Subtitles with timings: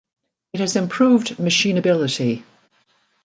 [0.53, 2.41] It has improved machinability.